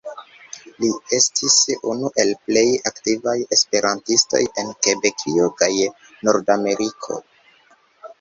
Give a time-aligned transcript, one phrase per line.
[0.83, 1.57] Li estis
[1.91, 5.69] unu el plej aktivaj esperantistoj en Kebekio kaj
[6.29, 7.19] Nordameriko.